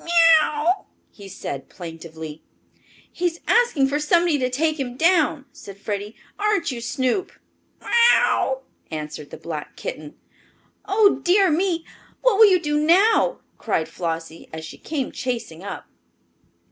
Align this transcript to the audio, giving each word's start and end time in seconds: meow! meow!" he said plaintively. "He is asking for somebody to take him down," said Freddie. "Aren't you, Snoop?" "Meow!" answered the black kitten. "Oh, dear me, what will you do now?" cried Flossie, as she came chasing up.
meow! 0.03 0.09
meow!" 0.41 0.85
he 1.11 1.29
said 1.29 1.69
plaintively. 1.69 2.41
"He 3.11 3.27
is 3.27 3.39
asking 3.47 3.85
for 3.87 3.99
somebody 3.99 4.39
to 4.39 4.49
take 4.49 4.79
him 4.79 4.97
down," 4.97 5.45
said 5.53 5.77
Freddie. 5.77 6.15
"Aren't 6.39 6.71
you, 6.71 6.81
Snoop?" 6.81 7.31
"Meow!" 7.79 8.61
answered 8.89 9.29
the 9.29 9.37
black 9.37 9.75
kitten. 9.75 10.15
"Oh, 10.85 11.21
dear 11.23 11.51
me, 11.51 11.85
what 12.23 12.37
will 12.39 12.49
you 12.49 12.59
do 12.59 12.79
now?" 12.83 13.41
cried 13.59 13.87
Flossie, 13.87 14.49
as 14.51 14.65
she 14.65 14.79
came 14.79 15.11
chasing 15.11 15.61
up. 15.63 15.85